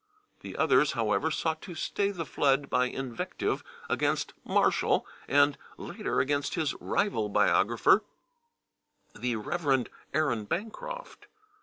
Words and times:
The 0.39 0.57
others, 0.57 0.93
however, 0.93 1.29
sought 1.29 1.61
to 1.61 1.75
stay 1.75 2.09
the 2.09 2.25
flood 2.25 2.71
by 2.71 2.85
invective 2.85 3.63
against 3.87 4.33
Marshall 4.43 5.05
and, 5.27 5.59
later, 5.77 6.19
against 6.19 6.55
his 6.55 6.73
rival 6.81 7.29
biographer, 7.29 8.03
the 9.13 9.35
Rev. 9.35 9.85
Aaron 10.11 10.45
Bancroft. 10.45 11.27